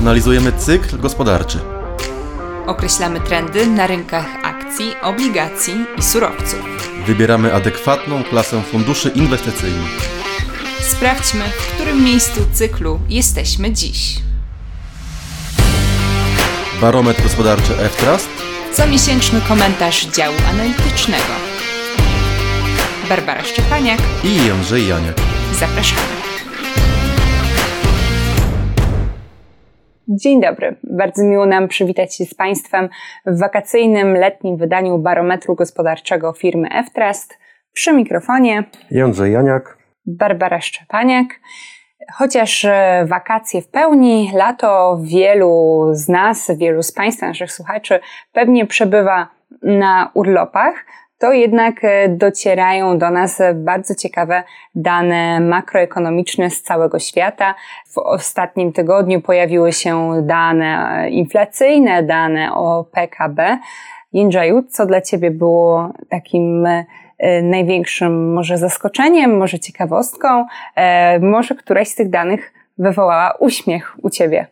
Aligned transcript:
Analizujemy 0.00 0.52
cykl 0.52 0.98
gospodarczy. 0.98 1.58
Określamy 2.66 3.20
trendy 3.20 3.66
na 3.66 3.86
rynkach 3.86 4.26
akcji, 4.42 4.94
obligacji 5.02 5.74
i 5.98 6.02
surowców. 6.02 6.60
Wybieramy 7.06 7.54
adekwatną 7.54 8.24
klasę 8.24 8.62
funduszy 8.62 9.08
inwestycyjnych. 9.08 10.10
Sprawdźmy, 10.80 11.44
w 11.44 11.74
którym 11.74 12.04
miejscu 12.04 12.40
cyklu 12.52 13.00
jesteśmy 13.08 13.72
dziś. 13.72 14.18
Barometr 16.80 17.22
gospodarczy 17.22 17.78
F-Trust 17.78 18.28
Comiesięczny 18.72 19.40
komentarz 19.48 20.06
działu 20.06 20.36
analitycznego. 20.50 21.34
Barbara 23.08 23.44
Szczepaniak, 23.44 24.00
i 24.24 24.46
Jędrzej 24.46 24.88
Janiak. 24.88 25.16
zapraszamy. 25.60 26.19
Dzień 30.12 30.40
dobry. 30.40 30.76
Bardzo 30.84 31.24
miło 31.24 31.46
nam 31.46 31.68
przywitać 31.68 32.16
się 32.16 32.24
z 32.24 32.34
Państwem 32.34 32.88
w 33.26 33.38
wakacyjnym 33.38 34.14
letnim 34.14 34.56
wydaniu 34.56 34.98
barometru 34.98 35.54
gospodarczego 35.54 36.32
firmy 36.32 36.68
F-Trust. 36.70 37.38
Przy 37.72 37.92
mikrofonie 37.92 38.64
Jędrzej 38.90 39.32
Janiak. 39.32 39.78
Barbara 40.06 40.60
Szczepaniak. 40.60 41.26
Chociaż 42.12 42.64
e, 42.64 43.04
wakacje 43.08 43.62
w 43.62 43.68
pełni, 43.68 44.30
lato 44.34 45.00
wielu 45.02 45.86
z 45.92 46.08
nas, 46.08 46.50
wielu 46.56 46.82
z 46.82 46.92
Państwa, 46.92 47.26
naszych 47.26 47.52
słuchaczy 47.52 48.00
pewnie 48.32 48.66
przebywa 48.66 49.28
na 49.62 50.10
urlopach, 50.14 50.74
to 51.20 51.32
jednak 51.32 51.84
e, 51.84 52.08
docierają 52.08 52.98
do 52.98 53.10
nas 53.10 53.42
bardzo 53.54 53.94
ciekawe 53.94 54.42
dane 54.74 55.40
makroekonomiczne 55.40 56.50
z 56.50 56.62
całego 56.62 56.98
świata. 56.98 57.54
W 57.88 57.98
ostatnim 57.98 58.72
tygodniu 58.72 59.20
pojawiły 59.20 59.72
się 59.72 60.22
dane 60.22 60.92
e, 60.92 61.10
inflacyjne, 61.10 62.02
dane 62.02 62.54
o 62.54 62.84
PKB. 62.84 63.58
Jędrzeju, 64.12 64.62
co 64.62 64.86
dla 64.86 65.00
Ciebie 65.00 65.30
było 65.30 65.92
takim 66.08 66.66
e, 66.66 67.42
największym 67.42 68.32
może 68.32 68.58
zaskoczeniem, 68.58 69.38
może 69.38 69.58
ciekawostką, 69.58 70.44
e, 70.76 71.18
może 71.18 71.54
któraś 71.54 71.88
z 71.88 71.94
tych 71.94 72.10
danych 72.10 72.52
wywołała 72.78 73.34
uśmiech 73.38 73.96
u 74.02 74.10
Ciebie? 74.10 74.46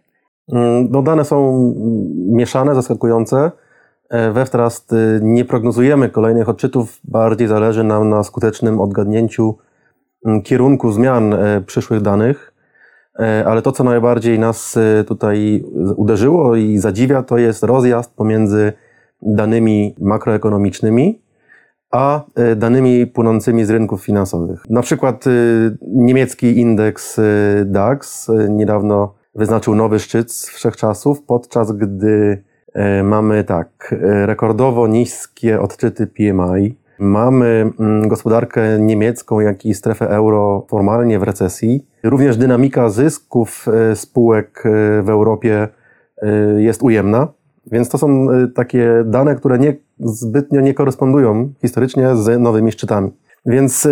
Mm, 0.53 0.89
No, 0.91 1.03
dane 1.03 1.25
są 1.25 1.75
mieszane, 2.33 2.75
zaskakujące. 2.75 3.51
E, 4.11 4.33
We 4.33 4.47
Wtrast 4.47 4.95
nie 5.21 5.45
prognozujemy 5.45 6.09
kolejnych 6.09 6.49
odczytów, 6.49 7.01
bardziej 7.05 7.49
zależy 7.49 7.85
nam 7.85 8.09
na 8.09 8.23
skutecznym 8.25 8.81
odgadnięciu 8.81 9.59
mm, 10.27 10.43
kierunku 10.43 10.93
zmian 10.93 11.35
e, 11.35 11.61
przyszłych 11.61 12.01
danych. 12.01 12.55
E, 13.19 13.45
Ale 13.47 13.63
to, 13.63 13.73
co 13.73 13.85
najbardziej 13.85 14.39
nas 14.39 14.79
tutaj 15.07 15.65
uderzyło 15.97 16.57
i 16.57 16.79
zadziwia, 16.79 17.23
to 17.23 17.39
jest 17.39 17.63
rozjazd 17.63 18.15
pomiędzy 18.15 18.73
danymi 19.23 19.95
makroekonomicznymi 20.01 21.23
a 21.91 22.25
danymi 22.57 23.07
płynącymi 23.07 23.65
z 23.65 23.71
rynków 23.71 24.05
finansowych. 24.05 24.63
Na 24.71 24.83
przykład 24.83 25.25
niemiecki 25.83 26.59
indeks 26.59 27.21
DAX 27.65 28.31
niedawno 28.49 29.15
wyznaczył 29.35 29.75
nowy 29.75 29.99
szczyt 29.99 30.33
wszechczasów, 30.33 31.23
podczas 31.23 31.73
gdy 31.73 32.45
mamy 33.05 33.45
tak, 33.45 33.95
e, 34.03 34.27
rekordowo 34.27 34.87
niskie 34.87 35.61
odczyty 35.61 36.07
PMI, 36.07 36.77
mamy 36.99 37.71
mm, 37.81 38.09
gospodarkę 38.09 38.79
niemiecką, 38.81 39.41
jak 39.41 39.67
i 39.67 39.75
strefę 39.75 40.11
euro 40.11 40.67
formalnie 40.69 41.19
w 41.19 41.23
recesji. 41.23 41.87
Również 42.03 42.37
dynamika 42.37 42.89
zysków 42.89 43.67
e, 43.69 43.97
spółek 43.97 44.63
e, 44.67 45.03
w 45.03 45.11
Europie 45.11 45.69
e, 46.23 46.63
jest 46.63 46.83
ujemna. 46.83 47.29
Więc 47.73 47.89
to 47.89 47.99
są 47.99 48.31
e, 48.31 48.49
takie 48.49 49.05
dane, 49.07 49.37
które 49.37 49.59
nie, 49.59 49.77
zbytnio 50.01 50.61
nie 50.61 50.75
korespondują 50.75 51.53
historycznie 51.61 52.17
z 52.17 52.41
nowymi 52.41 52.73
szczytami. 52.73 53.11
Więc 53.47 53.87
e, 53.87 53.91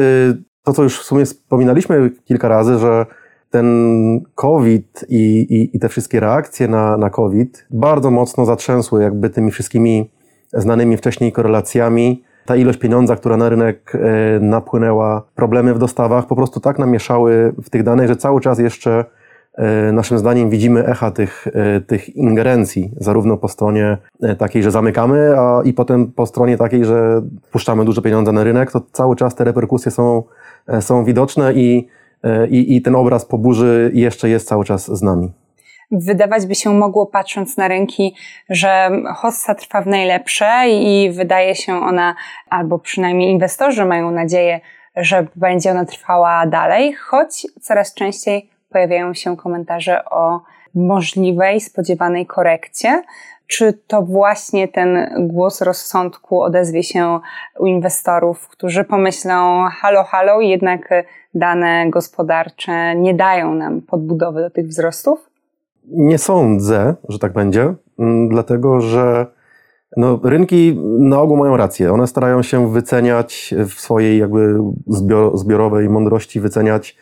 to, 0.63 0.73
co 0.73 0.83
już 0.83 1.01
w 1.01 1.05
sumie 1.05 1.25
wspominaliśmy 1.25 2.11
kilka 2.25 2.49
razy, 2.49 2.79
że 2.79 3.07
ten 3.51 4.21
COVID 4.35 5.05
i, 5.09 5.47
i, 5.51 5.77
i 5.77 5.79
te 5.79 5.89
wszystkie 5.89 6.21
reakcje 6.21 6.69
na, 6.69 6.97
na 6.97 7.11
COVID 7.11 7.67
bardzo 7.71 8.11
mocno 8.11 8.45
zatrzęsły 8.45 9.03
jakby 9.03 9.31
tymi 9.31 9.51
wszystkimi 9.51 10.11
znanymi 10.53 10.97
wcześniej 10.97 11.33
korelacjami. 11.33 12.25
Ta 12.45 12.57
ilość 12.57 12.79
pieniądza, 12.79 13.17
która 13.17 13.37
na 13.37 13.49
rynek 13.49 13.93
e, 13.95 14.41
napłynęła, 14.41 15.23
problemy 15.35 15.75
w 15.75 15.79
dostawach 15.79 16.27
po 16.27 16.37
prostu 16.37 16.61
tak 16.61 16.79
namieszały 16.79 17.55
w 17.63 17.71
tych 17.71 17.83
danych, 17.83 18.09
że 18.09 18.17
cały 18.17 18.41
czas 18.41 18.59
jeszcze 18.59 19.05
e, 19.55 19.93
naszym 19.93 20.19
zdaniem 20.19 20.51
widzimy 20.51 20.87
echa 20.87 21.11
tych, 21.11 21.47
e, 21.53 21.81
tych 21.81 22.17
ingerencji, 22.17 22.93
zarówno 22.97 23.37
po 23.37 23.49
stronie 23.49 23.99
takiej, 24.39 24.63
że 24.63 24.71
zamykamy, 24.71 25.39
a 25.39 25.63
i 25.65 25.73
potem 25.73 26.13
po 26.13 26.27
stronie 26.27 26.57
takiej, 26.57 26.85
że 26.85 27.23
puszczamy 27.53 27.85
duże 27.85 28.03
pieniądze 28.03 28.33
na 28.33 28.45
rynek, 28.45 28.73
to 28.73 28.83
cały 28.93 29.17
czas 29.17 29.35
te 29.35 29.45
reperkusje 29.45 29.91
są, 29.91 30.23
są 30.81 31.05
widoczne 31.05 31.55
i, 31.55 31.89
i, 32.51 32.77
i 32.77 32.83
ten 32.83 32.95
obraz 32.95 33.25
po 33.25 33.39
burzy 33.39 33.91
jeszcze 33.95 34.29
jest 34.29 34.49
cały 34.49 34.65
czas 34.65 34.99
z 34.99 35.03
nami. 35.03 35.33
Wydawać 35.91 36.47
by 36.47 36.55
się 36.55 36.75
mogło, 36.75 37.07
patrząc 37.07 37.57
na 37.57 37.69
rynki, 37.69 38.15
że 38.51 38.91
hossa 39.15 39.55
trwa 39.55 39.83
w 39.83 39.87
najlepsze 39.87 40.69
i 40.69 41.11
wydaje 41.11 41.55
się 41.55 41.75
ona, 41.75 42.15
albo 42.51 42.79
przynajmniej 42.79 43.31
inwestorzy 43.31 43.85
mają 43.85 44.11
nadzieję, 44.11 44.61
że 44.97 45.27
będzie 45.37 45.71
ona 45.71 45.85
trwała 45.85 46.47
dalej, 46.47 46.93
choć 46.93 47.47
coraz 47.61 47.95
częściej 47.95 48.51
pojawiają 48.71 49.15
się 49.15 49.37
komentarze 49.37 50.05
o 50.05 50.41
możliwej, 50.75 51.61
spodziewanej 51.61 52.27
korekcie. 52.27 53.03
Czy 53.47 53.73
to 53.87 54.03
właśnie 54.03 54.69
ten 54.69 55.09
głos 55.19 55.61
rozsądku 55.61 56.43
odezwie 56.43 56.83
się 56.83 57.21
u 57.59 57.67
inwestorów, 57.67 58.49
którzy 58.49 58.85
pomyślą, 58.85 59.65
halo, 59.81 60.05
halo, 60.05 60.41
jednak 60.41 60.89
dane 61.35 61.91
gospodarcze 61.91 62.97
nie 62.97 63.15
dają 63.15 63.55
nam 63.55 63.83
podbudowy 63.83 64.41
do 64.41 64.51
tych 64.51 64.67
wzrostów? 64.67 65.31
Nie 65.89 66.19
sądzę, 66.19 66.95
że 67.09 67.19
tak 67.19 67.33
będzie, 67.33 67.75
mm, 67.99 68.29
dlatego 68.29 68.81
że 68.81 69.27
no, 69.97 70.21
rynki 70.25 70.79
na 70.99 71.21
ogół 71.21 71.37
mają 71.37 71.57
rację. 71.57 71.93
One 71.93 72.07
starają 72.07 72.43
się 72.43 72.73
wyceniać 72.73 73.55
w 73.67 73.73
swojej 73.73 74.19
jakby 74.19 74.59
zbior, 74.87 75.39
zbiorowej 75.39 75.89
mądrości, 75.89 76.41
wyceniać 76.41 76.97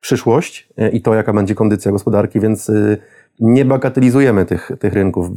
przyszłość 0.00 0.68
e, 0.76 0.88
i 0.88 1.02
to, 1.02 1.14
jaka 1.14 1.32
będzie 1.32 1.54
kondycja 1.54 1.92
gospodarki, 1.92 2.40
więc 2.40 2.68
y, 2.68 2.98
nie 3.40 3.64
bagatelizujemy 3.64 4.44
tych, 4.44 4.70
tych 4.78 4.92
rynków. 4.92 5.30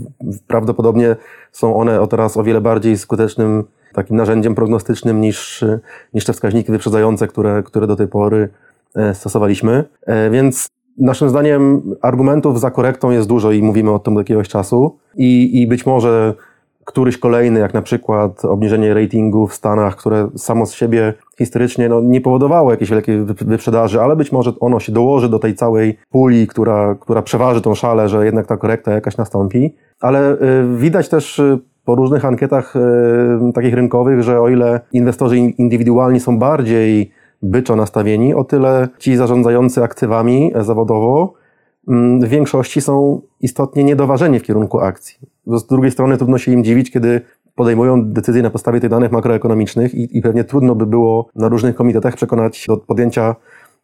Prawdopodobnie 0.48 1.16
są 1.52 1.76
one 1.76 2.02
o 2.02 2.08
teraz 2.08 2.38
o 2.38 2.44
wiele 2.44 2.62
bardziej 2.62 2.98
skutecznym 2.98 3.64
takim 3.94 4.18
narzędziem 4.18 4.56
prognostycznym 4.56 5.22
niż, 5.22 5.66
niż 6.14 6.26
te 6.26 6.34
wskaźniki 6.34 6.72
wyprzedzające, 6.72 7.28
które, 7.28 7.64
które 7.64 7.88
do 7.88 7.96
tej 7.96 8.08
pory 8.08 8.50
e, 8.96 9.16
stosowaliśmy. 9.16 9.84
E, 10.06 10.30
Więc 10.30 10.70
Naszym 11.00 11.30
zdaniem 11.30 11.82
argumentów 12.02 12.60
za 12.60 12.72
korektą 12.72 13.12
jest 13.12 13.28
dużo 13.28 13.52
i 13.52 13.62
mówimy 13.62 13.92
o 13.92 14.00
tym 14.00 14.14
od 14.14 14.20
jakiegoś 14.20 14.48
czasu. 14.48 14.98
I, 15.16 15.62
I 15.62 15.68
być 15.68 15.86
może 15.86 16.34
któryś 16.90 17.18
kolejny, 17.18 17.60
jak 17.60 17.74
na 17.74 17.82
przykład 17.82 18.46
obniżenie 18.46 18.94
ratingu 18.94 19.48
w 19.48 19.54
Stanach, 19.54 19.96
które 19.96 20.30
samo 20.36 20.66
z 20.66 20.74
siebie 20.74 21.14
historycznie 21.38 21.90
no, 21.90 22.02
nie 22.02 22.22
powodowało 22.22 22.72
jakiejś 22.72 22.90
wielkiej 22.90 23.24
wy- 23.26 23.34
wyprzedaży, 23.34 24.02
ale 24.02 24.16
być 24.16 24.32
może 24.32 24.52
ono 24.60 24.80
się 24.80 24.92
dołoży 24.92 25.30
do 25.30 25.40
tej 25.40 25.56
całej 25.56 25.98
puli, 26.12 26.48
która, 26.48 26.96
która 27.00 27.22
przeważy 27.22 27.62
tą 27.62 27.76
szalę, 27.76 28.10
że 28.10 28.26
jednak 28.26 28.48
ta 28.48 28.58
korekta 28.58 28.92
jakaś 28.92 29.18
nastąpi. 29.18 29.76
Ale 30.02 30.34
y, 30.34 30.38
widać 30.78 31.10
też 31.10 31.40
y, 31.40 31.60
po 31.86 31.96
różnych 31.96 32.26
ankietach 32.26 32.76
y, 32.76 32.80
takich 33.54 33.74
rynkowych, 33.74 34.24
że 34.24 34.42
o 34.42 34.50
ile 34.50 34.80
inwestorzy 34.94 35.38
in- 35.38 35.54
indywidualni 35.58 36.20
są 36.20 36.40
bardziej 36.40 37.12
byczo 37.42 37.76
nastawieni, 37.76 38.34
o 38.34 38.44
tyle 38.44 38.88
ci 38.98 39.16
zarządzający 39.16 39.84
aktywami 39.84 40.52
e, 40.56 40.64
zawodowo 40.64 41.34
w 42.24 42.28
większości 42.28 42.82
są 42.82 43.22
istotnie 43.42 43.84
niedoważeni 43.84 44.40
w 44.40 44.44
kierunku 44.44 44.80
akcji. 44.80 45.18
Z 45.48 45.66
drugiej 45.66 45.92
strony 45.92 46.18
trudno 46.18 46.38
się 46.38 46.52
im 46.52 46.64
dziwić, 46.64 46.92
kiedy 46.92 47.22
podejmują 47.56 48.06
decyzje 48.06 48.42
na 48.42 48.50
podstawie 48.50 48.80
tych 48.80 48.90
danych 48.90 49.12
makroekonomicznych 49.12 49.96
i, 49.96 50.18
i 50.18 50.22
pewnie 50.22 50.44
trudno 50.44 50.76
by 50.76 50.86
było 50.86 51.30
na 51.36 51.48
różnych 51.48 51.76
komitetach 51.76 52.16
przekonać 52.16 52.66
do 52.68 52.78
podjęcia 52.78 53.36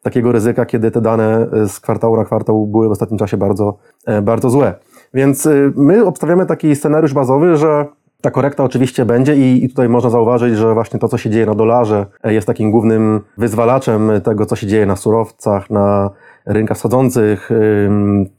takiego 0.02 0.32
ryzyka, 0.32 0.66
kiedy 0.66 0.92
te 0.92 1.02
dane 1.02 1.48
e, 1.54 1.70
z 1.70 1.80
kwartału 1.80 2.18
na 2.18 2.26
kwartał 2.26 2.68
były 2.68 2.88
w 2.88 2.92
ostatnim 2.92 3.18
czasie 3.18 3.38
bardzo, 3.38 3.78
e, 4.06 4.22
bardzo 4.22 4.50
złe. 4.50 4.74
Więc 5.14 5.46
y, 5.46 5.74
my 5.76 6.06
obstawiamy 6.06 6.46
taki 6.46 6.76
scenariusz 6.76 7.14
bazowy, 7.14 7.58
że 7.58 7.86
ta 8.22 8.32
korekta 8.32 8.64
oczywiście 8.64 9.06
będzie 9.06 9.36
i, 9.36 9.66
i 9.66 9.70
tutaj 9.70 9.90
można 9.90 10.10
zauważyć, 10.10 10.58
że 10.58 10.74
właśnie 10.74 11.00
to, 11.00 11.08
co 11.08 11.18
się 11.18 11.30
dzieje 11.30 11.46
na 11.46 11.56
dolarze, 11.56 12.06
e, 12.24 12.34
jest 12.34 12.48
takim 12.48 12.72
głównym 12.72 13.22
wyzwalaczem 13.38 14.12
tego, 14.24 14.46
co 14.46 14.56
się 14.56 14.68
dzieje 14.68 14.86
na 14.86 14.96
surowcach, 14.96 15.70
na 15.70 16.10
rynkach 16.46 16.78
wschodzących, 16.78 17.50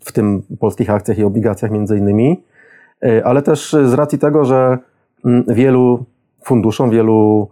w 0.05 0.13
tym 0.13 0.43
polskich 0.61 0.91
akcjach 0.91 1.19
i 1.19 1.25
obligacjach 1.25 1.71
między 1.71 1.99
innymi. 1.99 2.43
E, 3.03 3.27
Ale 3.27 3.43
też 3.43 3.77
z 3.85 3.93
racji 3.93 4.19
tego, 4.19 4.45
że 4.45 4.79
mm, 5.25 5.45
wielu 5.49 6.05
funduszom, 6.45 6.91
wielu, 6.91 7.49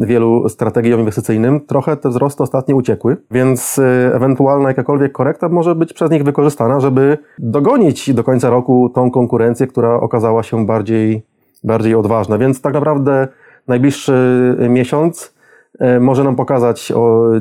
wielu 0.00 0.48
strategiom 0.48 1.00
inwestycyjnym, 1.00 1.60
trochę 1.60 1.96
te 1.96 2.08
wzrosty 2.08 2.42
ostatnio 2.42 2.76
uciekły, 2.76 3.16
więc 3.30 3.78
e, 3.78 4.14
ewentualna 4.14 4.68
jakakolwiek 4.68 5.12
korekta 5.12 5.48
może 5.48 5.74
być 5.74 5.92
przez 5.92 6.10
nich 6.10 6.24
wykorzystana, 6.24 6.80
żeby 6.80 7.18
dogonić 7.38 8.14
do 8.14 8.24
końca 8.24 8.50
roku 8.50 8.90
tą 8.94 9.10
konkurencję, 9.10 9.66
która 9.66 9.94
okazała 9.94 10.42
się 10.42 10.66
bardziej, 10.66 11.22
bardziej 11.64 11.94
odważna. 11.94 12.38
Więc 12.38 12.60
tak 12.60 12.74
naprawdę 12.74 13.28
najbliższy 13.68 14.56
miesiąc 14.68 15.33
może 16.00 16.24
nam 16.24 16.36
pokazać, 16.36 16.92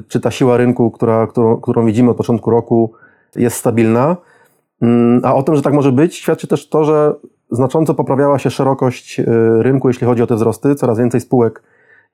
czy 0.08 0.20
ta 0.20 0.32
siła 0.32 0.58
rynku, 0.58 0.92
która, 0.92 1.28
którą, 1.28 1.62
którą 1.62 1.86
widzimy 1.86 2.10
od 2.10 2.18
początku 2.18 2.52
roku, 2.52 2.94
jest 3.36 3.56
stabilna. 3.56 4.18
Mm, 4.82 5.22
a 5.24 5.36
o 5.36 5.44
tym, 5.44 5.56
że 5.56 5.62
tak 5.62 5.74
może 5.74 5.92
być, 5.92 6.16
świadczy 6.16 6.48
też 6.48 6.70
to, 6.70 6.84
że 6.84 7.14
znacząco 7.52 7.94
poprawiała 7.94 8.40
się 8.40 8.50
szerokość 8.50 9.20
y, 9.20 9.26
rynku, 9.64 9.88
jeśli 9.88 10.08
chodzi 10.08 10.24
o 10.24 10.28
te 10.28 10.36
wzrosty. 10.36 10.76
Coraz 10.76 11.00
więcej 11.00 11.22
spółek 11.22 11.64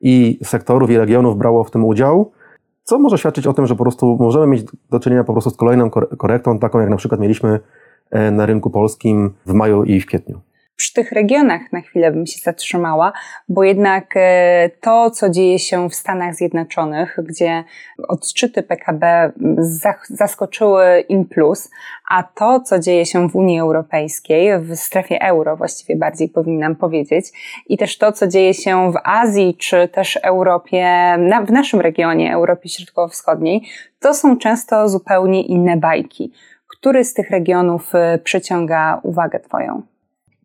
i 0.02 0.40
sektorów, 0.44 0.90
i 0.90 0.98
regionów 0.98 1.38
brało 1.38 1.64
w 1.64 1.72
tym 1.72 1.86
udział, 1.86 2.32
co 2.84 3.00
może 3.00 3.18
świadczyć 3.18 3.48
o 3.48 3.54
tym, 3.54 3.68
że 3.68 3.76
po 3.76 3.84
prostu 3.84 4.18
możemy 4.20 4.48
mieć 4.48 4.66
do 4.90 5.00
czynienia 5.00 5.24
po 5.24 5.34
prostu 5.34 5.50
z 5.50 5.58
kolejną 5.58 5.90
korektą, 5.90 6.60
taką 6.60 6.80
jak 6.80 6.90
na 6.90 6.96
przykład 6.96 7.22
mieliśmy 7.22 7.60
e, 8.12 8.32
na 8.32 8.46
rynku 8.46 8.70
polskim 8.70 9.34
w 9.46 9.54
maju 9.54 9.84
i 9.84 10.02
w 10.02 10.06
kwietniu 10.06 10.40
przy 10.80 10.94
tych 10.94 11.12
regionach 11.12 11.62
na 11.72 11.82
chwilę 11.82 12.12
bym 12.12 12.28
się 12.28 12.40
zatrzymała, 12.44 13.14
bo 13.50 13.64
jednak 13.64 14.14
e, 14.16 14.70
to, 14.82 15.12
co 15.12 15.30
dzieje 15.30 15.60
się 15.60 15.90
w 15.90 15.96
Stanach 15.96 16.36
Zjednoczonych, 16.36 17.18
gdzie 17.24 17.64
odczyty 18.08 18.64
PKB 18.64 19.32
zaskoczyły 20.10 21.00
in 21.10 21.26
plus, 21.26 21.70
a 22.10 22.24
to, 22.24 22.60
co 22.60 22.80
dzieje 22.80 23.06
się 23.06 23.30
w 23.30 23.36
Unii 23.36 23.60
Europejskiej, 23.60 24.60
w 24.60 24.76
strefie 24.76 25.22
euro 25.22 25.58
właściwie 25.58 25.96
bardziej 25.96 26.30
powinnam 26.30 26.76
powiedzieć, 26.76 27.26
i 27.68 27.78
też 27.78 27.98
to, 27.98 28.12
co 28.12 28.28
dzieje 28.28 28.54
się 28.54 28.92
w 28.92 28.96
Azji, 29.04 29.56
czy 29.60 29.88
też 29.88 30.20
Europie, 30.24 30.88
w 31.46 31.52
naszym 31.52 31.82
regionie, 31.82 32.34
Europie 32.34 32.70
Środkowo-Wschodniej, 32.70 33.62
to 34.00 34.14
są 34.14 34.38
często 34.38 34.90
zupełnie 34.90 35.44
inne 35.44 35.78
bajki. 35.78 36.34
Który 36.68 37.04
z 37.04 37.14
tych 37.14 37.30
regionów 37.30 37.96
e, 37.96 38.20
przyciąga 38.24 39.00
uwagę 39.04 39.40
Twoją? 39.40 39.82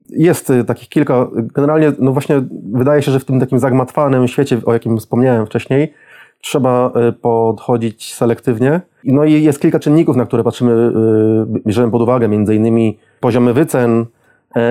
Jest 0.08 0.50
y, 0.50 0.64
takich 0.64 0.88
kilka. 0.88 1.26
Generalnie, 1.34 1.92
no 1.98 2.12
właśnie, 2.12 2.42
wydaje 2.72 3.02
się, 3.02 3.12
że 3.12 3.20
w 3.20 3.24
tym 3.24 3.40
takim 3.40 3.58
zagmatwanym 3.58 4.28
świecie, 4.28 4.60
o 4.64 4.72
jakim 4.72 4.98
wspomniałem 4.98 5.46
wcześniej, 5.46 5.94
trzeba 6.40 6.92
y, 7.08 7.12
podchodzić 7.12 8.14
selektywnie. 8.14 8.80
No 9.04 9.24
i 9.24 9.42
jest 9.42 9.60
kilka 9.60 9.78
czynników, 9.78 10.16
na 10.16 10.26
które 10.26 10.44
patrzymy, 10.44 10.72
y, 10.72 11.60
bierzemy 11.66 11.90
pod 11.90 12.02
uwagę, 12.02 12.28
między 12.28 12.54
innymi 12.54 12.98
poziomy 13.20 13.52
wycen 13.52 14.06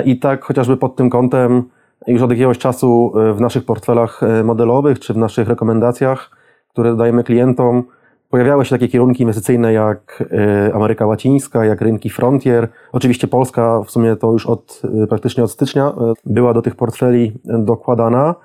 i 0.05 0.19
tak 0.19 0.43
chociażby 0.43 0.77
pod 0.77 0.95
tym 0.95 1.09
kątem 1.09 1.63
już 2.07 2.21
od 2.21 2.31
jakiegoś 2.31 2.57
czasu 2.57 3.13
w 3.35 3.41
naszych 3.41 3.65
portfelach 3.65 4.21
modelowych 4.43 4.99
czy 4.99 5.13
w 5.13 5.17
naszych 5.17 5.47
rekomendacjach, 5.47 6.31
które 6.69 6.95
dajemy 6.95 7.23
klientom, 7.23 7.83
Pojawiały 8.33 8.65
się 8.65 8.69
takie 8.69 8.87
kierunki 8.87 9.23
inwestycyjne 9.23 9.73
jak 9.73 10.23
e, 10.31 10.73
Ameryka 10.75 11.05
Łacińska, 11.05 11.65
jak 11.65 11.81
rynki 11.81 12.09
frontier. 12.09 12.67
Oczywiście 12.91 13.27
Polska 13.27 13.81
w 13.83 13.91
sumie 13.91 14.15
to 14.15 14.31
już 14.31 14.45
od, 14.45 14.81
e, 15.03 15.07
praktycznie 15.07 15.43
od 15.43 15.51
stycznia 15.51 15.87
e, 15.87 16.13
była 16.25 16.53
do 16.53 16.61
tych 16.61 16.75
portfeli 16.75 17.33
dokładana. 17.45 18.35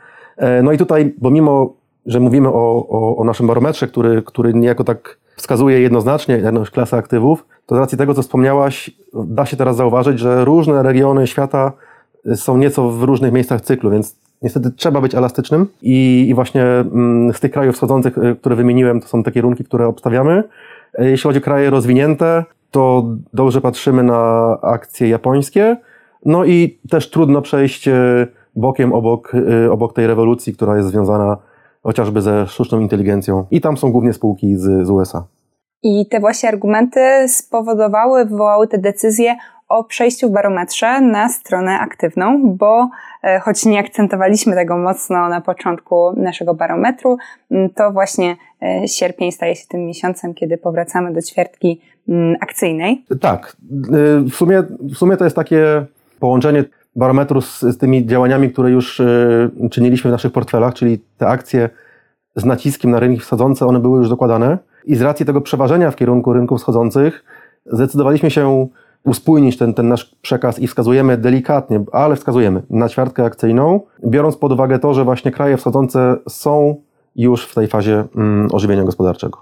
No 0.62 0.72
i 0.72 0.78
tutaj, 0.78 1.14
bo 1.18 1.30
mimo, 1.30 1.74
że 2.06 2.20
mówimy 2.20 2.48
o, 2.48 2.88
o, 2.88 3.16
o 3.16 3.24
naszym 3.24 3.46
barometrze, 3.46 3.86
który, 3.86 4.22
który 4.22 4.54
niejako 4.54 4.84
tak 4.84 5.18
wskazuje 5.36 5.80
jednoznacznie 5.80 6.36
jedną 6.36 6.64
klasę 6.64 6.96
aktywów, 6.96 7.46
to 7.66 7.74
z 7.74 7.78
racji 7.78 7.98
tego, 7.98 8.14
co 8.14 8.22
wspomniałaś, 8.22 8.90
da 9.14 9.46
się 9.46 9.56
teraz 9.56 9.76
zauważyć, 9.76 10.18
że 10.18 10.44
różne 10.44 10.82
regiony 10.82 11.26
świata 11.26 11.72
są 12.34 12.56
nieco 12.56 12.90
w 12.90 13.02
różnych 13.02 13.32
miejscach 13.32 13.60
cyklu, 13.60 13.90
więc 13.90 14.16
Niestety 14.42 14.70
trzeba 14.70 15.00
być 15.00 15.14
elastycznym 15.14 15.66
i, 15.82 16.26
i 16.28 16.34
właśnie 16.34 16.64
mm, 16.64 17.32
z 17.32 17.40
tych 17.40 17.50
krajów 17.50 17.74
wschodzących, 17.74 18.18
y, 18.18 18.36
które 18.36 18.56
wymieniłem, 18.56 19.00
to 19.00 19.08
są 19.08 19.22
te 19.22 19.32
kierunki, 19.32 19.64
które 19.64 19.86
obstawiamy. 19.86 20.44
E, 20.94 21.10
jeśli 21.10 21.28
chodzi 21.28 21.38
o 21.38 21.42
kraje 21.42 21.70
rozwinięte, 21.70 22.44
to 22.70 23.04
dobrze 23.32 23.60
patrzymy 23.60 24.02
na 24.02 24.56
akcje 24.62 25.08
japońskie. 25.08 25.76
No 26.24 26.44
i 26.44 26.78
też 26.90 27.10
trudno 27.10 27.42
przejść 27.42 27.88
y, 27.88 27.92
bokiem 28.56 28.92
obok, 28.92 29.34
y, 29.34 29.72
obok 29.72 29.92
tej 29.92 30.06
rewolucji, 30.06 30.54
która 30.54 30.76
jest 30.76 30.88
związana 30.88 31.36
chociażby 31.82 32.22
ze 32.22 32.46
sztuczną 32.46 32.80
inteligencją. 32.80 33.46
I 33.50 33.60
tam 33.60 33.76
są 33.76 33.92
głównie 33.92 34.12
spółki 34.12 34.56
z, 34.56 34.86
z 34.86 34.90
USA. 34.90 35.24
I 35.82 36.06
te 36.10 36.20
właśnie 36.20 36.48
argumenty 36.48 37.00
spowodowały, 37.28 38.24
wywołały 38.24 38.68
te 38.68 38.78
decyzje 38.78 39.36
o 39.68 39.84
przejściu 39.84 40.28
w 40.28 40.32
barometrze 40.32 41.00
na 41.00 41.28
stronę 41.28 41.78
aktywną, 41.78 42.56
bo 42.56 42.88
e, 43.22 43.40
choć 43.40 43.64
nie 43.64 43.78
akcentowaliśmy 43.78 44.54
tego 44.54 44.76
mocno 44.76 45.28
na 45.28 45.40
początku 45.40 46.12
naszego 46.16 46.54
barometru, 46.54 47.16
to 47.74 47.92
właśnie 47.92 48.36
e, 48.62 48.88
sierpień 48.88 49.32
staje 49.32 49.56
się 49.56 49.66
tym 49.68 49.86
miesiącem, 49.86 50.34
kiedy 50.34 50.58
powracamy 50.58 51.12
do 51.12 51.22
ćwiartki 51.22 51.80
akcyjnej. 52.40 53.04
Tak. 53.20 53.56
E, 53.72 54.20
w 54.30 54.34
sumie, 54.34 54.62
w 54.80 54.96
sumie 54.96 55.16
to 55.16 55.24
jest 55.24 55.36
takie 55.36 55.84
połączenie 56.20 56.64
barometru 56.96 57.40
z, 57.40 57.60
z 57.60 57.78
tymi 57.78 58.06
działaniami, 58.06 58.50
które 58.50 58.70
już 58.70 59.02
czyniliśmy 59.70 60.10
w 60.10 60.12
naszych 60.12 60.32
portfelach, 60.32 60.74
czyli 60.74 60.98
te 61.18 61.26
akcje 61.26 61.70
z 62.36 62.44
naciskiem 62.44 62.90
na 62.90 63.00
rynki 63.00 63.20
wschodzące, 63.20 63.66
one 63.66 63.80
były 63.80 63.98
już 63.98 64.08
dokładane 64.08 64.58
i 64.84 64.96
z 64.96 65.02
racji 65.02 65.26
tego 65.26 65.40
przeważenia 65.40 65.90
w 65.90 65.96
kierunku 65.96 66.32
rynków 66.32 66.60
wschodzących 66.60 67.24
zdecydowaliśmy 67.66 68.30
się 68.30 68.68
uspójnić 69.04 69.56
ten, 69.56 69.74
ten 69.74 69.88
nasz 69.88 70.14
przekaz 70.22 70.58
i 70.58 70.66
wskazujemy 70.66 71.16
delikatnie, 71.16 71.84
ale 71.92 72.16
wskazujemy 72.16 72.62
na 72.70 72.88
ćwiartkę 72.88 73.24
akcyjną, 73.24 73.80
biorąc 74.06 74.36
pod 74.36 74.52
uwagę 74.52 74.78
to, 74.78 74.94
że 74.94 75.04
właśnie 75.04 75.30
kraje 75.30 75.56
wschodzące 75.56 76.16
są 76.28 76.76
już 77.16 77.46
w 77.46 77.54
tej 77.54 77.66
fazie 77.66 78.04
mm, 78.16 78.48
ożywienia 78.52 78.84
gospodarczego. 78.84 79.38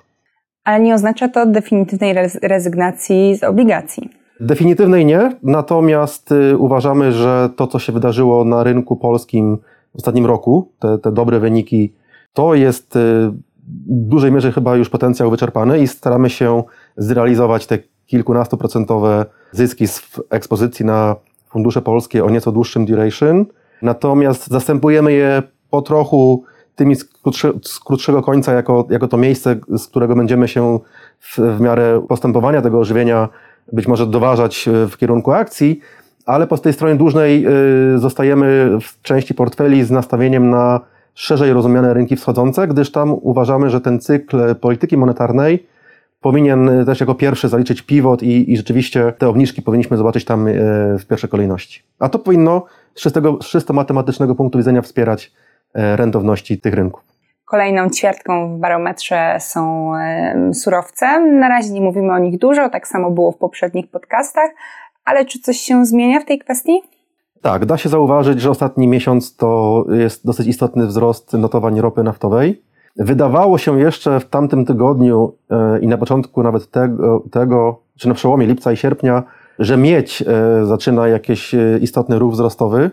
Ale 0.65 0.81
nie 0.81 0.95
oznacza 0.95 1.29
to 1.29 1.47
definitywnej 1.47 2.15
rezygnacji 2.43 3.37
z 3.37 3.45
obligacji. 3.45 4.11
Definitywnej 4.41 5.07
nie, 5.07 5.33
natomiast 5.43 6.33
y, 6.33 6.59
uważamy, 6.59 7.13
że 7.13 7.51
to, 7.57 7.67
co 7.67 7.79
się 7.79 7.93
wydarzyło 7.93 8.45
na 8.45 8.65
rynku 8.65 8.97
polskim 8.97 9.59
w 9.95 9.97
ostatnim 9.97 10.27
roku, 10.27 10.73
te, 10.79 10.99
te 10.99 11.13
dobre 11.13 11.41
wyniki, 11.41 11.95
to 12.33 12.55
jest 12.55 12.97
y, 12.97 12.99
w 12.99 14.09
dużej 14.09 14.33
mierze 14.33 14.53
chyba 14.53 14.77
już 14.77 14.89
potencjał 14.89 15.31
wyczerpany 15.31 15.79
i 15.79 15.89
staramy 15.89 16.31
się 16.31 16.63
zrealizować 16.97 17.67
te 17.67 17.79
kilkunastoprocentowe 18.07 19.27
zyski 19.53 19.89
z 19.89 20.03
ekspozycji 20.31 20.85
na 20.85 21.17
fundusze 21.49 21.83
polskie 21.83 22.25
o 22.25 22.31
nieco 22.31 22.53
dłuższym 22.53 22.87
duration, 22.87 23.47
natomiast 23.83 24.47
zastępujemy 24.47 25.13
je 25.13 25.43
po 25.71 25.83
trochu 25.83 26.45
tymi 26.75 26.97
z, 26.97 27.05
z 27.63 27.81
krótszego 27.81 28.23
końca 28.23 28.53
jako, 28.53 28.87
jako 28.91 29.09
to 29.09 29.17
miejsce, 29.17 29.57
z 29.69 29.87
którego 29.87 30.17
będziemy 30.17 30.49
się 30.49 30.79
w, 31.21 31.39
w 31.39 31.61
miarę 31.61 32.07
postępowania 32.09 32.63
tego 32.63 32.79
ożywienia 32.79 33.29
być 33.73 33.89
może 33.89 34.07
doważać 34.07 34.69
e, 34.69 34.87
w 34.89 34.97
kierunku 34.97 35.33
akcji, 35.33 35.81
ale 36.27 36.47
po 36.47 36.59
tej 36.59 36.73
stronie 36.73 36.97
dłużnej 36.97 37.47
y, 37.95 37.99
zostajemy 37.99 38.79
w 38.81 39.03
części 39.03 39.35
portfeli 39.35 39.85
z 39.85 39.91
nastawieniem 39.91 40.51
na 40.51 40.81
szerzej 41.15 41.53
rozumiane 41.53 41.95
rynki 41.95 42.17
wschodzące, 42.17 42.69
gdyż 42.69 42.93
tam 42.93 43.15
uważamy, 43.23 43.71
że 43.71 43.81
ten 43.81 44.01
cykl 44.01 44.55
polityki 44.55 44.97
monetarnej 44.97 45.67
powinien 46.27 46.85
też 46.87 47.01
jako 47.01 47.15
pierwszy 47.15 47.49
zaliczyć 47.49 47.83
pivot 47.83 48.23
i, 48.23 48.53
i 48.53 48.57
rzeczywiście 48.57 49.13
te 49.19 49.29
obniżki 49.29 49.63
powinniśmy 49.63 49.97
zobaczyć 49.97 50.25
tam 50.25 50.49
e, 50.49 50.53
w 50.99 51.07
pierwszej 51.09 51.31
kolejności. 51.31 51.83
A 51.99 52.09
to 52.09 52.19
powinno 52.19 52.65
z 52.95 53.01
czystego, 53.01 53.39
z 53.43 53.47
czysto 53.47 53.73
matematycznego 53.73 54.35
punktu 54.35 54.59
widzenia 54.59 54.83
wspierać 54.83 55.33
e, 55.75 55.97
rentowności 55.97 56.61
tych 56.61 56.75
rynków. 56.75 57.05
Kolejną 57.45 57.91
ćwiartką 57.91 58.57
w 58.57 58.61
barometrze 58.61 59.37
są 59.41 59.93
surowce. 60.53 61.21
Na 61.21 61.49
razie 61.49 61.73
nie 61.73 61.81
mówimy 61.81 62.13
o 62.13 62.19
nich 62.19 62.39
dużo, 62.39 62.69
tak 62.69 62.89
samo 62.89 63.11
było 63.11 63.33
w 63.33 63.37
poprzednich 63.37 63.91
podcastach, 63.91 64.51
ale 65.05 65.25
czy 65.25 65.41
coś 65.41 65.57
się 65.57 65.87
zmienia 65.87 66.21
w 66.21 66.25
tej 66.25 66.39
kwestii? 66.39 66.81
Tak, 67.43 67.67
da 67.67 67.77
się 67.77 67.89
zauważyć, 67.89 68.41
że 68.41 68.51
ostatni 68.51 68.89
miesiąc 68.89 69.37
to 69.37 69.85
jest 69.91 70.27
dosyć 70.27 70.47
istotny 70.47 70.87
wzrost 70.87 71.33
notowań 71.33 71.81
ropy 71.81 72.03
naftowej. 72.03 72.63
Wydawało 72.99 73.59
się 73.59 73.81
jeszcze 73.81 74.21
w 74.21 74.25
tamtym 74.25 74.65
tygodniu 74.65 75.33
e, 75.51 75.79
i 75.79 75.87
na 75.87 75.99
początku 75.99 76.43
nawet 76.43 76.71
tego, 76.71 77.23
tego, 77.31 77.81
czy 77.97 78.09
na 78.09 78.15
przełomie 78.15 78.47
lipca 78.47 78.73
i 78.73 78.77
sierpnia, 78.77 79.23
że 79.59 79.77
miedź 79.77 80.23
e, 80.23 80.67
zaczyna 80.67 81.09
jakiś 81.09 81.55
e, 81.55 81.79
istotny 81.81 82.19
ruch 82.19 82.33
wzrostowy. 82.33 82.91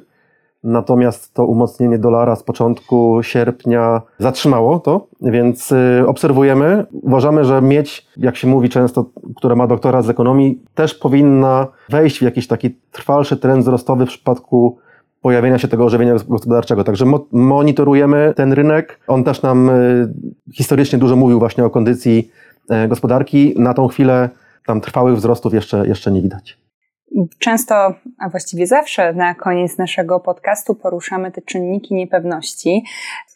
Natomiast 0.64 1.34
to 1.34 1.46
umocnienie 1.46 1.98
dolara 1.98 2.36
z 2.36 2.44
początku 2.44 3.20
sierpnia 3.22 4.02
zatrzymało 4.20 4.80
to, 4.80 5.08
więc 5.22 5.74
obserwujemy. 6.08 6.86
Uważamy, 6.92 7.46
że 7.46 7.62
miedź, 7.62 8.08
jak 8.18 8.36
się 8.36 8.48
mówi 8.48 8.70
często, 8.70 9.06
która 9.36 9.56
ma 9.56 9.68
doktorat 9.68 10.06
z 10.06 10.10
ekonomii, 10.10 10.64
też 10.76 10.96
powinna 10.96 11.68
wejść 11.90 12.20
w 12.20 12.22
jakiś 12.22 12.48
taki 12.48 12.76
trwalszy 12.92 13.38
trend 13.38 13.62
wzrostowy 13.62 14.06
w 14.06 14.10
przypadku 14.10 14.78
pojawienia 15.24 15.60
się 15.60 15.68
tego 15.68 15.86
ożywienia 15.86 16.14
gospodarczego. 16.28 16.84
Także 16.84 17.06
mo 17.06 17.26
monitorujemy 17.32 18.34
ten 18.36 18.54
rynek. 18.54 19.00
On 19.08 19.24
też 19.24 19.42
nam 19.42 19.70
y, 19.70 20.14
historycznie 20.54 21.00
dużo 21.00 21.16
mówił 21.16 21.40
właśnie 21.40 21.66
o 21.66 21.70
kondycji 21.70 22.32
y, 22.86 22.88
gospodarki. 22.88 23.54
Na 23.58 23.74
tą 23.74 23.88
chwilę 23.88 24.30
tam 24.66 24.82
trwałych 24.82 25.16
wzrostów 25.16 25.54
jeszcze, 25.54 25.88
jeszcze 25.88 26.12
nie 26.12 26.22
widać. 26.22 26.63
Często, 27.40 27.94
a 28.20 28.30
właściwie 28.30 28.68
zawsze 28.68 29.14
na 29.14 29.36
koniec 29.36 29.78
naszego 29.78 30.20
podcastu 30.20 30.76
poruszamy 30.76 31.32
te 31.32 31.42
czynniki 31.42 31.94
niepewności. 31.94 32.84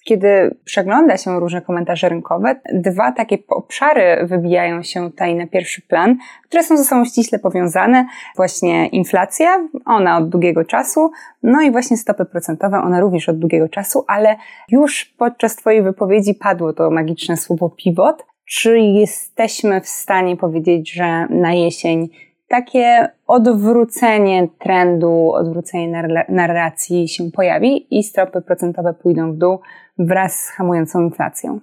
Kiedy 0.04 0.56
przegląda 0.66 1.18
się 1.18 1.40
różne 1.40 1.62
komentarze 1.62 2.10
rynkowe, 2.10 2.56
dwa 2.74 3.12
takie 3.12 3.38
obszary 3.48 4.28
wybijają 4.28 4.84
się 4.84 5.12
tutaj 5.12 5.36
na 5.36 5.48
pierwszy 5.48 5.82
plan, 5.82 6.18
które 6.44 6.64
są 6.64 6.78
ze 6.78 6.84
sobą 6.84 7.06
ściśle 7.06 7.40
powiązane. 7.40 8.06
Właśnie 8.36 8.88
inflacja, 8.88 9.68
ona 9.86 10.18
od 10.18 10.30
długiego 10.30 10.66
czasu, 10.66 11.12
no 11.44 11.62
i 11.62 11.72
właśnie 11.72 11.98
stopy 11.98 12.26
procentowe, 12.26 12.78
ona 12.78 13.00
również 13.00 13.30
od 13.30 13.40
długiego 13.40 13.70
czasu, 13.70 14.06
ale 14.08 14.36
już 14.72 15.06
podczas 15.06 15.56
Twojej 15.56 15.84
wypowiedzi 15.84 16.34
padło 16.34 16.74
to 16.74 16.92
magiczne 16.92 17.38
słowo 17.38 17.70
pivot. 17.70 18.26
Czy 18.50 18.80
jesteśmy 18.80 19.82
w 19.82 19.88
stanie 19.88 20.38
powiedzieć, 20.38 20.92
że 20.94 21.28
na 21.30 21.54
jesień 21.54 22.10
takie 22.48 23.10
odwrócenie 23.28 24.48
trendu, 24.60 25.32
odwrócenie 25.34 26.08
narracji 26.30 27.08
się 27.08 27.32
pojawi 27.32 27.98
i 28.00 28.04
stopy 28.04 28.42
procentowe 28.42 28.94
pójdą 28.94 29.34
w 29.34 29.38
dół 29.38 29.60
wraz 30.00 30.40
z 30.40 30.50
hamującą 30.50 31.02
inflacją. 31.02 31.60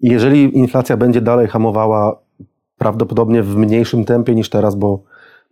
Jeżeli 0.00 0.58
inflacja 0.58 0.96
będzie 0.96 1.20
dalej 1.20 1.46
hamowała 1.46 2.22
prawdopodobnie 2.78 3.42
w 3.42 3.56
mniejszym 3.56 4.04
tempie 4.04 4.34
niż 4.34 4.50
teraz, 4.50 4.74
bo, 4.74 5.02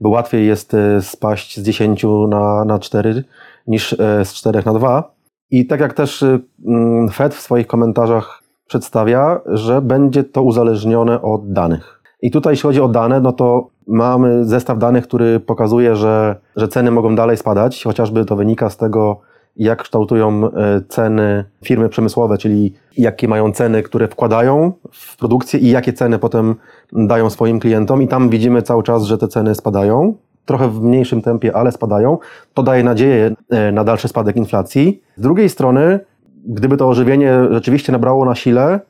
bo 0.00 0.08
łatwiej 0.08 0.46
jest 0.46 0.74
e, 0.74 1.02
spaść 1.02 1.58
z 1.58 1.62
10 1.62 2.04
na, 2.28 2.64
na 2.64 2.78
4 2.78 3.24
niż 3.66 3.92
e, 3.92 4.24
z 4.24 4.34
4 4.34 4.62
na 4.66 4.74
2. 4.74 5.14
I 5.50 5.66
tak 5.66 5.80
jak 5.80 5.94
też 5.94 6.24
mm, 6.66 7.08
Fed 7.08 7.34
w 7.34 7.40
swoich 7.40 7.66
komentarzach 7.66 8.42
przedstawia, 8.66 9.40
że 9.46 9.82
będzie 9.82 10.24
to 10.24 10.42
uzależnione 10.42 11.22
od 11.22 11.52
danych. 11.52 12.02
I 12.22 12.30
tutaj 12.30 12.52
jeśli 12.52 12.62
chodzi 12.62 12.80
o 12.80 12.88
dane, 12.88 13.20
no 13.20 13.32
to 13.32 13.70
mamy 13.90 14.44
zestaw 14.44 14.78
danych, 14.78 15.04
który 15.04 15.40
pokazuje, 15.40 15.96
że, 15.96 16.36
że 16.56 16.68
ceny 16.68 16.90
mogą 16.90 17.14
dalej 17.14 17.36
spadać, 17.36 17.84
chociażby 17.84 18.24
to 18.24 18.36
wynika 18.36 18.70
z 18.70 18.76
tego, 18.76 19.20
jak 19.56 19.82
kształtują 19.82 20.44
e, 20.44 20.80
ceny 20.88 21.44
firmy 21.64 21.88
przemysłowe, 21.88 22.38
czyli 22.38 22.74
jakie 22.96 23.28
mają 23.28 23.52
ceny, 23.52 23.82
które 23.82 24.08
wkładają 24.08 24.72
w 24.92 25.16
produkcję 25.16 25.60
i 25.60 25.70
jakie 25.70 25.92
ceny 25.92 26.18
potem 26.18 26.54
dają 26.92 27.30
swoim 27.30 27.60
klientom. 27.60 28.02
I 28.02 28.08
tam 28.08 28.28
widzimy 28.28 28.62
cały 28.62 28.82
czas, 28.82 29.04
że 29.04 29.18
te 29.18 29.28
ceny 29.28 29.54
spadają. 29.54 30.14
Trochę 30.44 30.68
w 30.68 30.82
mniejszym 30.82 31.22
tempie, 31.22 31.56
ale 31.56 31.72
spadają. 31.72 32.18
To 32.54 32.62
daje 32.62 32.84
nadzieję 32.84 33.34
e, 33.50 33.72
na 33.72 33.84
dalszy 33.84 34.08
spadek 34.08 34.36
inflacji. 34.36 35.02
Z 35.16 35.20
drugiej 35.22 35.48
strony, 35.48 36.00
gdyby 36.46 36.76
to 36.76 36.88
ożywienie 36.88 37.38
rzeczywiście 37.50 37.92
nabrało 37.92 38.24
na 38.24 38.34
sile, 38.34 38.80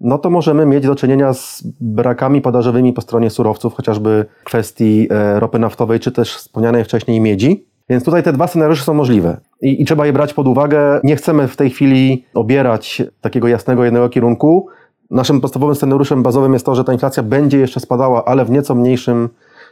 no 0.00 0.18
to 0.18 0.30
możemy 0.30 0.66
mieć 0.66 0.86
do 0.86 0.94
czynienia 0.94 1.32
z 1.32 1.62
brakami 1.80 2.40
podażowymi 2.40 2.92
po 2.92 3.00
stronie 3.00 3.30
surowców, 3.30 3.74
chociażby 3.74 4.26
kwestii 4.44 5.08
e, 5.10 5.40
ropy 5.40 5.58
naftowej, 5.58 6.00
czy 6.00 6.12
też 6.12 6.36
wspomnianej 6.36 6.84
wcześniej 6.84 7.20
miedzi. 7.20 7.66
Więc 7.88 8.04
tutaj 8.04 8.22
te 8.22 8.32
dwa 8.32 8.46
scenariusze 8.46 8.84
są 8.84 8.94
możliwe 8.94 9.36
I, 9.62 9.82
i, 9.82 9.84
trzeba 9.84 10.06
je 10.06 10.12
brać 10.12 10.34
pod 10.34 10.48
uwagę. 10.48 11.00
Nie 11.04 11.16
chcemy 11.16 11.48
w 11.48 11.56
tej 11.56 11.70
chwili 11.70 12.24
obierać 12.34 13.02
takiego 13.20 13.48
jasnego 13.48 13.84
jednego 13.84 14.08
kierunku. 14.08 14.68
Naszym 15.10 15.40
podstawowym 15.40 15.74
scenariuszem 15.74 16.22
bazowym 16.22 16.52
jest 16.52 16.66
to, 16.66 16.74
że 16.74 16.84
ta 16.84 16.92
inflacja 16.92 17.22
będzie 17.22 17.58
jeszcze 17.58 17.80
spadała, 17.80 18.24
ale 18.24 18.44
w 18.44 18.50
nieco 18.50 18.74
mniejszym, 18.74 19.28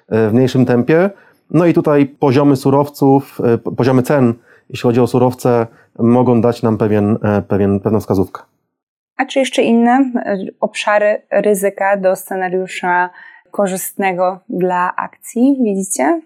e, 0.08 0.30
w 0.30 0.34
mniejszym 0.34 0.66
tempie. 0.66 1.10
No 1.50 1.66
i 1.66 1.74
tutaj 1.74 2.06
poziomy 2.06 2.56
surowców, 2.56 3.40
e, 3.44 3.58
poziomy 3.58 4.02
cen, 4.02 4.34
jeśli 4.70 4.82
chodzi 4.82 5.00
o 5.00 5.06
surowce, 5.06 5.66
mogą 5.98 6.40
dać 6.40 6.62
nam 6.62 6.78
pewien, 6.78 7.18
pewien, 7.48 7.80
pewną 7.80 8.00
wskazówkę. 8.00 8.42
A 9.16 9.26
czy 9.26 9.38
jeszcze 9.38 9.62
inne 9.62 10.12
e, 10.14 10.38
obszary 10.60 11.22
ryzyka 11.30 11.96
do 11.96 12.16
scenariusza 12.16 13.10
korzystnego 13.50 14.40
dla 14.48 14.96
akcji 14.96 15.56
widzicie? 15.64 16.22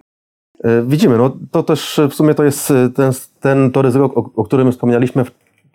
E, 0.65 0.83
widzimy, 0.87 1.19
no 1.19 1.37
to 1.51 1.63
też 1.63 2.01
w 2.11 2.15
sumie 2.15 2.35
to 2.35 2.45
jest 2.45 2.71
e, 2.71 2.89
ten, 2.97 3.13
ten 3.41 3.71
to 3.71 3.83
ryzyko, 3.83 4.05
o, 4.05 4.31
o 4.37 4.45
którym 4.45 4.73
wspomnieliśmy 4.73 5.25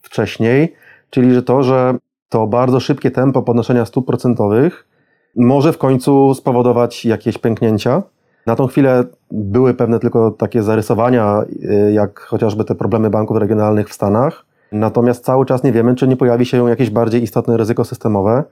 wcześniej, 0.02 0.76
czyli 1.10 1.34
że 1.34 1.44
to, 1.44 1.64
że 1.64 1.96
to 2.30 2.48
bardzo 2.48 2.80
szybkie 2.80 3.12
tempo 3.12 3.42
podnoszenia 3.42 3.86
stóp 3.86 4.08
procentowych 4.08 4.88
może 5.36 5.74
w 5.74 5.78
końcu 5.78 6.34
spowodować 6.34 7.06
jakieś 7.06 7.38
pęknięcia. 7.38 8.04
Na 8.46 8.56
tą 8.56 8.68
chwilę 8.68 9.04
były 9.32 9.74
pewne 9.74 10.00
tylko 10.00 10.32
takie 10.32 10.64
zarysowania, 10.64 11.44
jak 11.92 12.20
chociażby 12.20 12.66
te 12.66 12.76
problemy 12.76 13.10
banków 13.10 13.38
regionalnych 13.38 13.90
w 13.90 13.94
Stanach, 13.94 14.45
Natomiast 14.72 15.26
cały 15.26 15.46
czas 15.46 15.64
nie 15.64 15.72
wiemy, 15.72 15.96
czy 15.96 16.08
nie 16.08 16.18
pojawi 16.18 16.46
się 16.46 16.70
jakieś 16.70 16.90
bardziej 16.90 17.24
istotne 17.24 17.58
ryzyko 17.58 17.86
systemowe. 17.86 18.44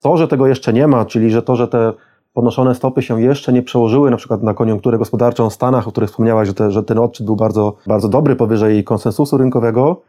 To, 0.00 0.16
że 0.16 0.28
tego 0.28 0.46
jeszcze 0.46 0.72
nie 0.72 0.86
ma, 0.86 1.04
czyli 1.04 1.30
że 1.30 1.42
to, 1.42 1.56
że 1.56 1.68
te 1.68 1.92
podnoszone 2.32 2.74
stopy 2.74 3.02
się 3.02 3.22
jeszcze 3.22 3.52
nie 3.52 3.62
przełożyły 3.62 4.10
na 4.10 4.16
przykład 4.16 4.42
na 4.42 4.54
koniunkturę 4.54 4.98
gospodarczą 4.98 5.50
w 5.50 5.52
Stanach, 5.52 5.88
o 5.88 5.90
których 5.90 6.10
wspomniałaś, 6.10 6.48
że, 6.48 6.54
te, 6.54 6.70
że 6.70 6.82
ten 6.82 6.98
odczyt 6.98 7.26
był 7.26 7.36
bardzo, 7.36 7.76
bardzo 7.86 8.08
dobry 8.08 8.36
powyżej 8.36 8.84
konsensusu 8.84 9.38
rynkowego, 9.38 10.02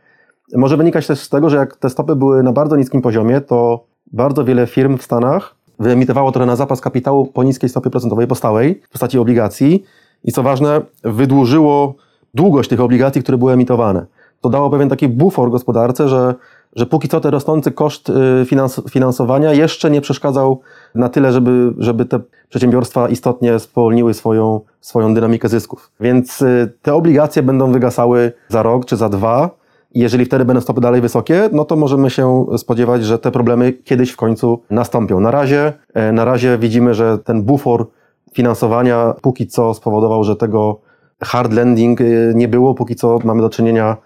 może 0.56 0.78
wynikać 0.78 1.08
też 1.08 1.20
z 1.20 1.30
tego, 1.30 1.50
że 1.50 1.58
jak 1.58 1.76
te 1.76 1.90
stopy 1.90 2.16
były 2.16 2.44
na 2.44 2.52
bardzo 2.52 2.76
niskim 2.76 3.02
poziomie, 3.02 3.42
to 3.42 3.86
bardzo 4.14 4.46
wiele 4.46 4.68
firm 4.68 4.98
w 4.98 5.04
Stanach 5.04 5.56
wyemitowało 5.80 6.32
trochę 6.32 6.46
na 6.46 6.56
zapas 6.56 6.82
kapitału 6.82 7.26
po 7.26 7.44
niskiej 7.44 7.70
stopie 7.70 7.90
procentowej, 7.90 8.28
po 8.28 8.36
stałej, 8.36 8.82
w 8.90 8.92
postaci 8.92 9.20
obligacji 9.20 9.84
i 10.24 10.32
co 10.32 10.44
ważne, 10.44 10.82
wydłużyło 11.04 11.96
długość 12.34 12.70
tych 12.70 12.82
obligacji, 12.82 13.24
które 13.24 13.38
były 13.38 13.54
emitowane 13.54 14.06
to 14.42 14.50
dało 14.50 14.70
pewien 14.70 14.90
taki 14.90 15.08
bufor 15.08 15.52
gospodarce, 15.52 16.10
że, 16.10 16.36
że 16.76 16.86
póki 16.86 17.08
co 17.08 17.20
ten 17.20 17.32
rosnący 17.32 17.72
koszt 17.72 18.10
y, 18.10 18.46
finans, 18.46 18.82
finansowania 18.90 19.54
jeszcze 19.54 19.92
nie 19.92 20.02
przeszkadzał 20.02 20.62
na 20.96 21.10
tyle, 21.10 21.32
żeby, 21.32 21.74
żeby 21.78 22.06
te 22.06 22.20
przedsiębiorstwa 22.50 23.10
istotnie 23.10 23.60
spowolniły 23.60 24.14
swoją, 24.14 24.62
swoją 24.82 25.14
dynamikę 25.14 25.50
zysków. 25.50 25.92
Więc 26.00 26.42
y, 26.42 26.74
te 26.82 26.94
obligacje 26.94 27.44
będą 27.44 27.72
wygasały 27.72 28.32
za 28.48 28.64
rok 28.64 28.86
czy 28.86 28.98
za 28.98 29.10
dwa. 29.10 29.50
I 29.94 30.00
jeżeli 30.00 30.26
wtedy 30.26 30.46
będą 30.46 30.62
stopy 30.62 30.82
dalej 30.82 31.02
wysokie, 31.02 31.50
no 31.52 31.66
to 31.66 31.76
możemy 31.76 32.10
się 32.10 32.46
spodziewać, 32.58 33.06
że 33.06 33.20
te 33.20 33.32
problemy 33.32 33.74
kiedyś 33.74 34.12
w 34.12 34.18
końcu 34.18 34.62
nastąpią. 34.70 35.20
Na 35.20 35.32
razie, 35.32 35.74
e, 35.94 36.12
na 36.12 36.26
razie 36.26 36.58
widzimy, 36.58 36.94
że 36.94 37.18
ten 37.18 37.44
bufor 37.44 37.88
finansowania 38.34 39.14
póki 39.22 39.48
co 39.48 39.74
spowodował, 39.74 40.24
że 40.24 40.36
tego 40.36 40.80
hard 41.24 41.54
landing 41.54 42.02
y, 42.02 42.34
nie 42.36 42.48
było. 42.48 42.76
Póki 42.76 42.96
co 42.96 43.20
mamy 43.24 43.42
do 43.42 43.50
czynienia 43.50 43.98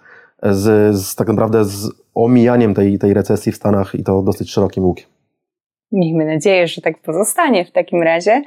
z, 0.52 0.96
z 0.96 1.16
tak 1.16 1.28
naprawdę 1.28 1.66
z 1.66 1.92
omijaniem 2.16 2.74
tej, 2.74 3.00
tej 3.00 3.14
recesji 3.14 3.52
w 3.52 3.56
Stanach 3.56 3.96
i 3.96 4.04
to 4.04 4.22
dosyć 4.22 4.52
szerokim 4.52 4.86
łukiem. 4.86 5.08
Miejmy 5.92 6.26
nadzieję, 6.26 6.68
że 6.68 6.82
tak 6.82 7.02
pozostanie 7.02 7.66
w 7.66 7.72
takim 7.72 8.04
razie. 8.04 8.42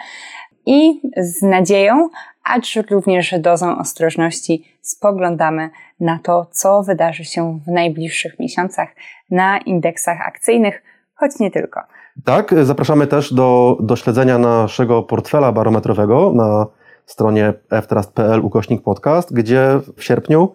I 0.66 1.00
z 1.16 1.42
nadzieją, 1.42 2.08
acz 2.44 2.76
również 2.90 3.34
dozą 3.38 3.78
ostrożności 3.78 4.64
spoglądamy 4.80 5.70
na 6.00 6.18
to, 6.22 6.46
co 6.50 6.82
wydarzy 6.82 7.24
się 7.24 7.60
w 7.66 7.70
najbliższych 7.70 8.38
miesiącach 8.38 8.88
na 9.30 9.58
indeksach 9.58 10.28
akcyjnych, 10.28 10.82
choć 11.14 11.38
nie 11.40 11.50
tylko. 11.50 11.80
Tak, 12.24 12.54
zapraszamy 12.62 13.06
też 13.06 13.34
do, 13.34 13.76
do 13.80 13.96
śledzenia 13.96 14.38
naszego 14.38 15.02
portfela 15.02 15.52
barometrowego 15.52 16.32
na 16.34 16.66
stronie 17.06 17.52
ftrust.pl 17.82 18.40
ukośnik 18.40 18.82
podcast, 18.82 19.34
gdzie 19.34 19.80
w 19.96 20.04
sierpniu 20.04 20.52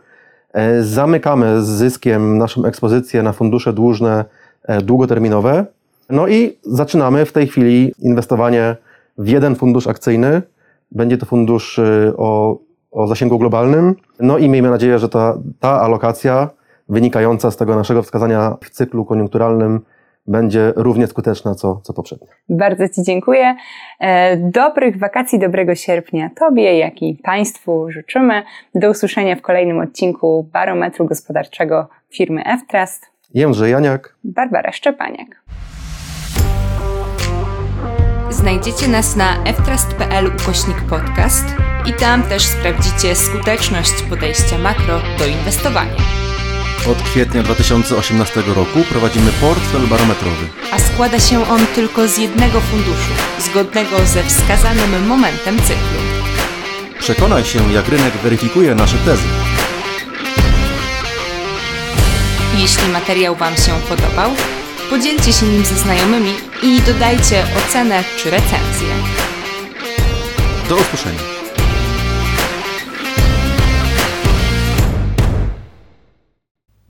zamykamy 0.81 1.61
z 1.61 1.67
zyskiem 1.67 2.37
naszą 2.37 2.65
ekspozycję 2.65 3.23
na 3.23 3.33
fundusze 3.33 3.73
dłużne 3.73 4.25
e, 4.63 4.81
długoterminowe. 4.81 5.65
No 6.09 6.27
i 6.27 6.57
zaczynamy 6.63 7.25
w 7.25 7.31
tej 7.31 7.47
chwili 7.47 7.93
inwestowanie 7.99 8.75
w 9.17 9.27
jeden 9.27 9.55
fundusz 9.55 9.87
akcyjny. 9.87 10.41
Będzie 10.91 11.17
to 11.17 11.25
fundusz 11.25 11.79
e, 11.79 12.13
o, 12.17 12.57
o 12.91 13.07
zasięgu 13.07 13.39
globalnym. 13.39 13.95
No 14.19 14.37
i 14.37 14.49
miejmy 14.49 14.69
nadzieję, 14.69 14.99
że 14.99 15.09
ta, 15.09 15.37
ta 15.59 15.81
alokacja 15.81 16.49
wynikająca 16.89 17.51
z 17.51 17.57
tego 17.57 17.75
naszego 17.75 18.03
wskazania 18.03 18.57
w 18.61 18.69
cyklu 18.69 19.05
koniunkturalnym 19.05 19.81
będzie 20.27 20.73
równie 20.75 21.07
skuteczna 21.07 21.55
co, 21.55 21.81
co 21.83 21.93
poprzednio. 21.93 22.27
Bardzo 22.49 22.89
Ci 22.89 23.03
dziękuję. 23.03 23.55
E, 23.99 24.37
dobrych 24.37 24.97
wakacji, 24.99 25.39
dobrego 25.39 25.75
sierpnia 25.75 26.29
Tobie, 26.39 26.77
jak 26.77 27.01
i 27.01 27.19
Państwu 27.23 27.91
życzymy. 27.91 28.43
Do 28.75 28.89
usłyszenia 28.89 29.35
w 29.35 29.41
kolejnym 29.41 29.79
odcinku 29.79 30.49
Barometru 30.53 31.05
Gospodarczego 31.05 31.87
firmy 32.09 32.43
F-Trust. 32.45 33.05
Jędrzej 33.33 33.71
Janiak. 33.71 34.15
Barbara 34.23 34.71
Szczepaniak. 34.71 35.43
Znajdziecie 38.29 38.87
nas 38.87 39.15
na 39.15 39.53
ftrust.pl 39.53 40.27
ukośnik 40.27 40.77
podcast 40.89 41.45
i 41.89 41.93
tam 41.93 42.23
też 42.23 42.43
sprawdzicie 42.43 43.15
skuteczność 43.15 44.03
podejścia 44.09 44.57
makro 44.57 44.99
do 45.19 45.25
inwestowania. 45.25 46.22
Od 46.91 47.01
kwietnia 47.03 47.43
2018 47.43 48.43
roku 48.47 48.79
prowadzimy 48.89 49.31
portfel 49.31 49.81
barometrowy. 49.81 50.47
A 50.71 50.79
składa 50.79 51.19
się 51.19 51.49
on 51.49 51.67
tylko 51.75 52.07
z 52.07 52.17
jednego 52.17 52.61
funduszu, 52.61 53.11
zgodnego 53.39 54.05
ze 54.05 54.23
wskazanym 54.23 55.07
momentem 55.07 55.57
cyklu. 55.57 55.99
Przekonaj 56.99 57.45
się, 57.45 57.73
jak 57.73 57.87
rynek 57.87 58.13
weryfikuje 58.13 58.75
nasze 58.75 58.97
tezy. 58.97 59.23
Jeśli 62.57 62.87
materiał 62.87 63.35
Wam 63.35 63.55
się 63.55 63.71
podobał, 63.89 64.31
podzielcie 64.89 65.33
się 65.33 65.45
nim 65.45 65.65
ze 65.65 65.75
znajomymi 65.75 66.33
i 66.63 66.81
dodajcie 66.81 67.45
ocenę 67.57 68.03
czy 68.17 68.29
recenzję. 68.29 68.95
Do 70.69 70.75
usłyszenia. 70.75 71.32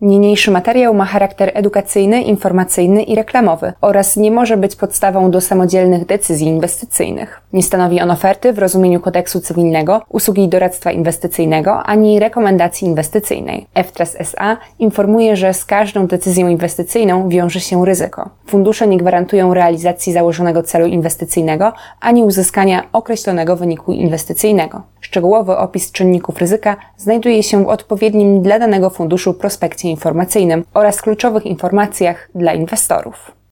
Niniejszy 0.03 0.51
materiał 0.51 0.93
ma 0.93 1.05
charakter 1.05 1.51
edukacyjny, 1.53 2.21
informacyjny 2.21 3.03
i 3.03 3.15
reklamowy 3.15 3.73
oraz 3.81 4.17
nie 4.17 4.31
może 4.31 4.57
być 4.57 4.75
podstawą 4.75 5.31
do 5.31 5.41
samodzielnych 5.41 6.05
decyzji 6.05 6.47
inwestycyjnych. 6.47 7.41
Nie 7.53 7.63
stanowi 7.63 8.01
on 8.01 8.11
oferty 8.11 8.53
w 8.53 8.59
rozumieniu 8.59 8.99
kodeksu 8.99 9.39
cywilnego, 9.39 10.01
usługi 10.09 10.47
doradztwa 10.47 10.91
inwestycyjnego 10.91 11.83
ani 11.83 12.19
rekomendacji 12.19 12.87
inwestycyjnej. 12.87 13.67
FTRAS 13.83 14.15
SA 14.19 14.57
informuje, 14.79 15.35
że 15.35 15.53
z 15.53 15.65
każdą 15.65 16.07
decyzją 16.07 16.47
inwestycyjną 16.47 17.29
wiąże 17.29 17.59
się 17.59 17.85
ryzyko. 17.85 18.29
Fundusze 18.45 18.87
nie 18.87 18.97
gwarantują 18.97 19.53
realizacji 19.53 20.13
założonego 20.13 20.63
celu 20.63 20.85
inwestycyjnego 20.85 21.73
ani 22.01 22.23
uzyskania 22.23 22.83
określonego 22.93 23.55
wyniku 23.55 23.93
inwestycyjnego. 23.93 24.81
Szczegółowy 25.01 25.57
opis 25.57 25.91
czynników 25.91 26.37
ryzyka 26.37 26.75
znajduje 26.97 27.43
się 27.43 27.63
w 27.63 27.67
odpowiednim 27.67 28.41
dla 28.41 28.59
danego 28.59 28.89
funduszu 28.89 29.33
prospekcie 29.33 29.92
informacyjnym 29.93 30.63
oraz 30.73 31.01
kluczowych 31.01 31.45
informacjach 31.45 32.29
dla 32.35 32.53
inwestorów. 32.53 33.31